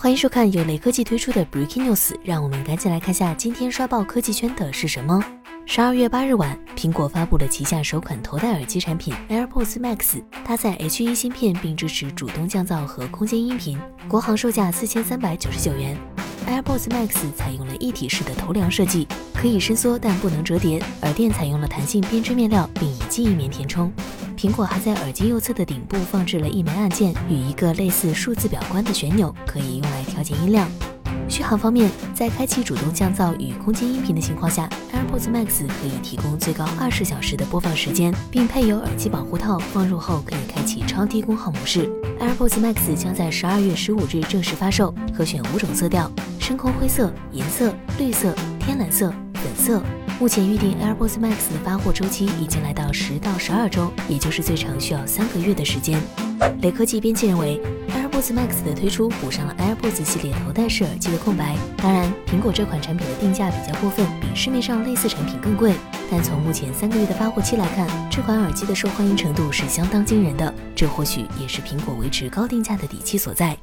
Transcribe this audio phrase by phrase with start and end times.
[0.00, 5.20] 欢迎收看由雷科技推出的 Breaking News，让我们赶紧来看下今天刷爆科技圈的是什么。
[5.66, 13.76] 十二月八日晚，苹果发布了旗下首款头戴耳机产品 AirPods Max，搭载 H1 芯片，并支持主动降噪和空间音频，
[14.06, 15.98] 国行售价四千三百九十九元。
[16.48, 23.92] AirPods Max 采用了一体式的头梁设计，可以伸缩但不能折叠，耳垫采用了弹性编织面料，并以记忆棉填充。
[24.34, 30.66] 苹果还在耳机右侧的顶部放置了一枚按键与一个类似数字表冠的旋钮，可以用来调节音量。
[31.28, 41.88] 续航方面，在开启主动降噪与空间音频的情况下，AirPods Max 可以提供最高二十小时的播放时间，并配有耳机保护套，放入后可以开启超低功耗模式。
[42.18, 49.82] AirPods Max 将在十二月十五日正式发售，可选五种色调：深空灰色、银色、绿色、天蓝色、粉色。
[50.18, 56.00] 目前预定 AirPods Max 的发货周期已经来到十到十二周，也就是最长需要三个月的时间。
[56.62, 57.60] 雷科技编辑认为
[58.18, 61.56] ，AirPods Max 的推出补上了 AirPods 系列头戴式耳机的空白。
[61.76, 65.72] 当然，苹果这款产品的定价比较过分，比市面上类似产品更贵。
[66.10, 73.56] 但从目前三个月的发货期来看，这款耳机的受欢迎程度是相当惊人的，这或许也是苹果维持高定价的底气所在。